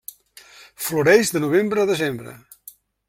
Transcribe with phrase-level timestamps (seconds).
[0.85, 2.35] Floreix de novembre a desembre.